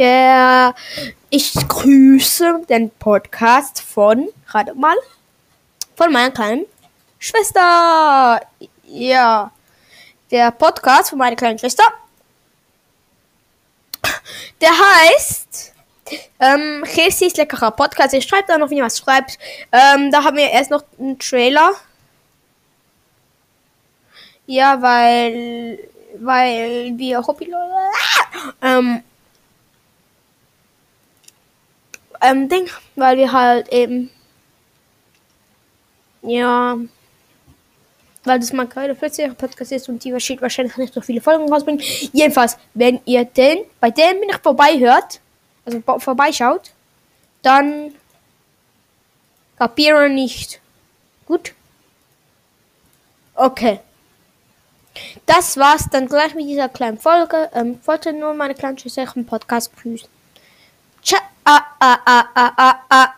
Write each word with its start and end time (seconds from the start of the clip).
Ja, 0.00 0.74
ich 1.28 1.52
grüße 1.52 2.62
den 2.70 2.88
Podcast 2.88 3.82
von, 3.82 4.30
gerade 4.48 4.74
mal, 4.74 4.96
von 5.94 6.10
meiner 6.10 6.30
kleinen 6.30 6.64
Schwester. 7.18 8.40
Ja, 8.86 9.52
der 10.30 10.52
Podcast 10.52 11.10
von 11.10 11.18
meiner 11.18 11.36
kleinen 11.36 11.58
Schwester. 11.58 11.82
Der 14.62 14.70
heißt 14.70 15.74
ähm, 16.38 16.82
Kirsis 16.86 17.36
leckerer 17.36 17.70
Podcast. 17.70 18.14
Ich 18.14 18.24
schreibe 18.24 18.48
da 18.48 18.56
noch, 18.56 18.70
wie 18.70 18.78
ihr 18.78 18.84
was 18.84 19.00
schreibt. 19.00 19.38
Ähm, 19.70 20.10
da 20.10 20.24
haben 20.24 20.38
wir 20.38 20.48
erst 20.48 20.70
noch 20.70 20.82
einen 20.98 21.18
Trailer. 21.18 21.72
Ja, 24.46 24.80
weil 24.80 25.78
weil 26.18 26.94
wir 26.96 27.26
Hobby 27.26 27.52
ähm, 28.62 29.02
ähm, 32.20 32.48
Ding, 32.48 32.68
weil 32.96 33.16
wir 33.16 33.32
halt 33.32 33.68
eben 33.72 34.10
ja 36.22 36.76
weil 38.24 38.38
das 38.38 38.52
mal 38.52 38.66
gerade 38.66 38.94
40 38.94 39.36
Podcast 39.36 39.72
ist 39.72 39.88
und 39.88 40.04
die 40.04 40.12
wahrscheinlich 40.12 40.76
nicht 40.76 40.92
so 40.92 41.00
viele 41.00 41.20
Folgen 41.20 41.50
rausbringen. 41.50 41.82
Jedenfalls, 42.12 42.58
wenn 42.74 43.00
ihr 43.04 43.24
den 43.24 43.58
bei 43.80 43.90
dem 43.90 44.20
nicht 44.20 44.42
vorbei 44.42 44.78
hört, 44.78 45.20
also 45.64 45.80
vorbeischaut, 45.98 46.70
dann 47.42 47.94
kapiere 49.56 50.08
nicht. 50.08 50.60
Gut? 51.26 51.54
Okay. 53.34 53.80
Das 55.24 55.56
war's 55.56 55.86
dann 55.90 56.08
gleich 56.08 56.34
mit 56.34 56.46
dieser 56.46 56.68
kleinen 56.68 56.98
Folge. 56.98 57.48
Ähm, 57.54 57.80
wollte 57.86 58.12
nur 58.12 58.34
meine 58.34 58.54
kleine 58.54 58.78
Schwester 58.78 59.06
im 59.14 59.24
Podcast 59.24 59.74
grüßen. 59.76 60.08
Ciao. 61.02 61.29
Ah, 61.46 61.64
ah, 61.80 61.98
ah, 62.04 62.24
ah, 62.36 62.52
ah, 62.58 62.76
ah. 62.90 63.08